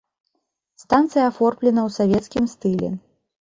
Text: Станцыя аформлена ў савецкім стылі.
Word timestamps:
Станцыя 0.83 1.25
аформлена 1.31 1.81
ў 1.91 1.95
савецкім 1.99 2.49
стылі. 2.57 2.91